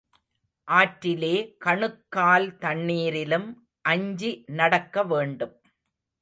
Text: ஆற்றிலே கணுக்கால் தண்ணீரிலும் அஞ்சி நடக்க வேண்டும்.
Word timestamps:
ஆற்றிலே 0.67 1.35
கணுக்கால் 1.57 2.47
தண்ணீரிலும் 2.57 3.47
அஞ்சி 3.85 4.43
நடக்க 4.51 5.03
வேண்டும். 5.03 5.55